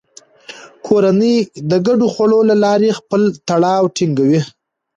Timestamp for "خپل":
2.99-3.21